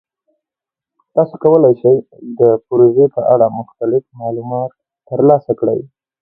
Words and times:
تاسو 1.15 1.35
کولی 1.43 1.73
شئ 1.81 1.95
د 2.39 2.41
پروژې 2.67 3.05
په 3.15 3.21
اړه 3.33 3.47
مختلف 3.59 4.03
معلومات 4.19 4.71
ترلاسه 5.09 5.51
کړئ. 5.59 5.79